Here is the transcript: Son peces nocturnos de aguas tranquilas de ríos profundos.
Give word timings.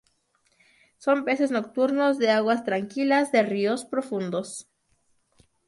Son 0.97 1.25
peces 1.25 1.51
nocturnos 1.51 2.17
de 2.17 2.31
aguas 2.31 2.63
tranquilas 2.63 3.31
de 3.31 3.43
ríos 3.43 3.85
profundos. 3.85 4.67